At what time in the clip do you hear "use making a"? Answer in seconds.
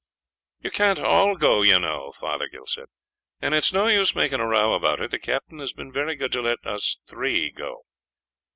3.85-4.47